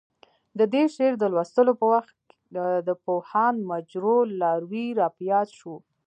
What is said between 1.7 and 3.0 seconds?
په وخت د